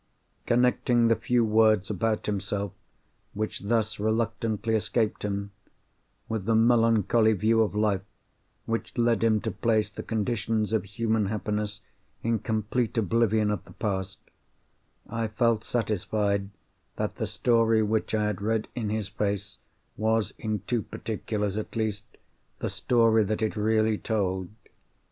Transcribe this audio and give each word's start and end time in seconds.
Connecting 0.47 1.09
the 1.09 1.15
few 1.15 1.45
words 1.45 1.91
about 1.91 2.25
himself 2.25 2.71
which 3.35 3.59
thus 3.59 3.99
reluctantly 3.99 4.73
escaped 4.73 5.21
him, 5.23 5.51
with 6.27 6.45
the 6.45 6.55
melancholy 6.55 7.33
view 7.33 7.61
of 7.61 7.75
life 7.75 8.01
which 8.65 8.97
led 8.97 9.23
him 9.23 9.39
to 9.41 9.51
place 9.51 9.91
the 9.91 10.01
conditions 10.01 10.73
of 10.73 10.85
human 10.85 11.27
happiness 11.27 11.81
in 12.23 12.39
complete 12.39 12.97
oblivion 12.97 13.51
of 13.51 13.63
the 13.65 13.73
past, 13.73 14.17
I 15.07 15.27
felt 15.27 15.63
satisfied 15.63 16.49
that 16.95 17.17
the 17.17 17.27
story 17.27 17.83
which 17.83 18.15
I 18.15 18.25
had 18.25 18.41
read 18.41 18.69
in 18.73 18.89
his 18.89 19.07
face 19.07 19.59
was, 19.97 20.33
in 20.39 20.63
two 20.65 20.81
particulars 20.81 21.59
at 21.59 21.75
least, 21.75 22.05
the 22.57 22.71
story 22.71 23.23
that 23.25 23.43
it 23.43 23.55
really 23.55 23.99
told. 23.99 24.49